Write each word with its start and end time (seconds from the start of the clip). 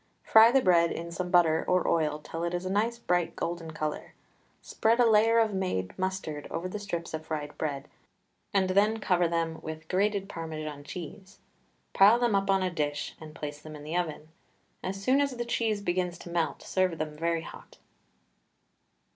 Fry 0.23 0.49
the 0.51 0.63
bread 0.63 0.91
in 0.91 1.11
some 1.11 1.29
butter 1.29 1.63
or 1.67 1.87
oil 1.87 2.17
till 2.17 2.43
it 2.43 2.55
is 2.55 2.65
a 2.65 2.71
nice 2.71 2.97
bright 2.97 3.35
golden 3.35 3.69
colour. 3.69 4.15
Spread 4.63 4.99
a 4.99 5.07
layer 5.07 5.37
of 5.37 5.53
made 5.53 5.93
mustard 5.95 6.47
over 6.49 6.67
the 6.67 6.79
strips 6.79 7.13
of 7.13 7.27
fried 7.27 7.55
bread, 7.59 7.87
and 8.51 8.71
then 8.71 8.97
cover 8.99 9.27
them 9.27 9.59
with 9.61 9.87
grated 9.87 10.27
Parmesan 10.27 10.83
cheese, 10.83 11.37
pile 11.93 12.17
them 12.17 12.33
up 12.33 12.49
on 12.49 12.63
a 12.63 12.71
dish, 12.71 13.15
and 13.21 13.35
place 13.35 13.61
them 13.61 13.75
in 13.75 13.83
the 13.83 13.95
oven. 13.95 14.29
As 14.81 14.99
soon 14.99 15.21
as 15.21 15.37
the 15.37 15.45
cheese 15.45 15.81
begins 15.81 16.17
to 16.17 16.31
melt 16.31 16.63
serve 16.63 16.97
them 16.97 17.15
very 17.15 17.43
hot. 17.43 17.77